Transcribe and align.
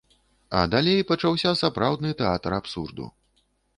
А 0.61 0.61
далей 0.75 1.03
пачаўся 1.11 1.53
сапраўдны 1.61 2.15
тэатр 2.23 2.59
абсурду. 2.59 3.05